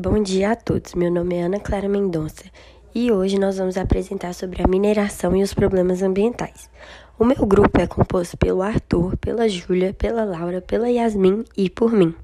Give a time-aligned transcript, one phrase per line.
[0.00, 0.94] Bom dia a todos.
[0.94, 2.44] Meu nome é Ana Clara Mendonça
[2.94, 6.70] e hoje nós vamos apresentar sobre a mineração e os problemas ambientais.
[7.18, 11.90] O meu grupo é composto pelo Arthur, pela Júlia, pela Laura, pela Yasmin e por
[11.90, 12.14] mim.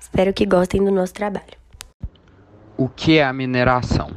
[0.00, 1.58] Espero que gostem do nosso trabalho.
[2.76, 4.12] O que é a mineração?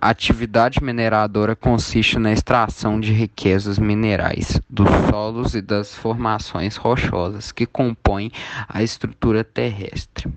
[0.00, 7.52] A atividade mineradora consiste na extração de riquezas minerais dos solos e das formações rochosas
[7.52, 8.32] que compõem
[8.68, 10.28] a estrutura terrestre.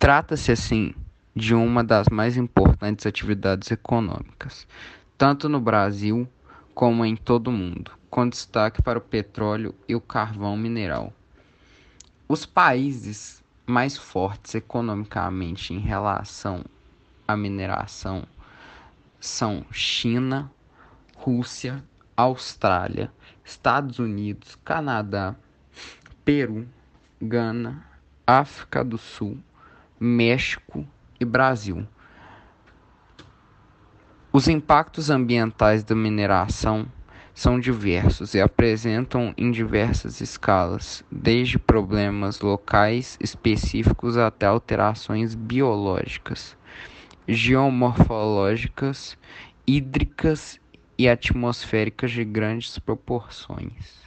[0.00, 0.94] Trata-se, assim,
[1.36, 4.66] de uma das mais importantes atividades econômicas,
[5.18, 6.26] tanto no Brasil
[6.74, 11.12] como em todo o mundo, com destaque para o petróleo e o carvão mineral.
[12.26, 16.64] Os países mais fortes economicamente em relação
[17.28, 18.24] à mineração
[19.20, 20.50] são China,
[21.14, 21.84] Rússia,
[22.16, 23.12] Austrália,
[23.44, 25.36] Estados Unidos, Canadá,
[26.24, 26.66] Peru,
[27.20, 27.84] Gana,
[28.26, 29.38] África do Sul,
[30.00, 30.86] México
[31.20, 31.86] e Brasil.
[34.32, 36.86] Os impactos ambientais da mineração
[37.34, 46.56] são diversos e apresentam em diversas escalas, desde problemas locais específicos até alterações biológicas
[47.30, 49.16] geomorfológicas,
[49.66, 50.60] hídricas
[50.98, 54.00] e atmosféricas de grandes proporções.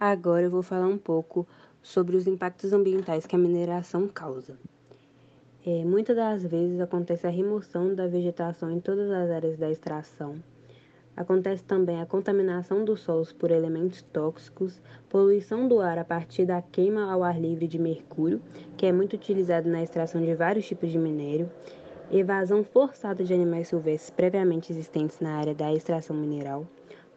[0.00, 1.46] Agora eu vou falar um pouco
[1.82, 4.58] sobre os impactos ambientais que a mineração causa.
[5.64, 10.42] É, muitas das vezes acontece a remoção da vegetação em todas as áreas da extração,
[11.14, 14.80] Acontece também a contaminação dos solos por elementos tóxicos,
[15.10, 18.40] poluição do ar a partir da queima ao ar livre de mercúrio,
[18.78, 21.50] que é muito utilizado na extração de vários tipos de minério,
[22.10, 26.66] evasão forçada de animais silvestres previamente existentes na área da extração mineral,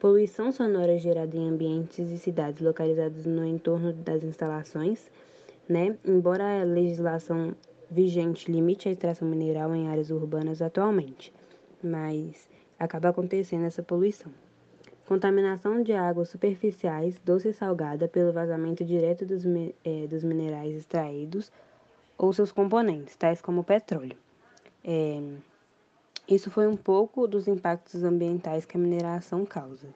[0.05, 5.09] poluição sonora gerada em ambientes e cidades localizados no entorno das instalações,
[5.67, 5.97] né?
[6.05, 7.55] Embora a legislação
[7.89, 11.33] vigente limite a extração mineral em áreas urbanas atualmente,
[11.83, 14.31] mas acaba acontecendo essa poluição.
[15.07, 19.43] Contaminação de águas superficiais, doce e salgada, pelo vazamento direto dos,
[19.83, 21.51] é, dos minerais extraídos
[22.15, 24.15] ou seus componentes, tais como petróleo.
[24.83, 25.19] É,
[26.27, 29.87] isso foi um pouco dos impactos ambientais que a mineração causa.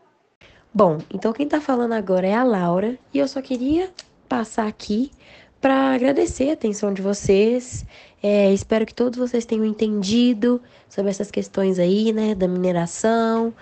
[0.73, 3.91] Bom, então quem está falando agora é a Laura e eu só queria
[4.27, 5.11] passar aqui
[5.59, 7.85] para agradecer a atenção de vocês.
[8.21, 13.53] É, espero que todos vocês tenham entendido sobre essas questões aí, né, da mineração,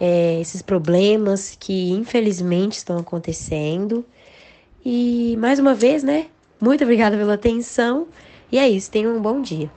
[0.00, 4.04] é, esses problemas que infelizmente estão acontecendo.
[4.84, 6.26] E mais uma vez, né,
[6.60, 8.08] muito obrigada pela atenção.
[8.50, 9.70] E é isso, tenham um bom dia.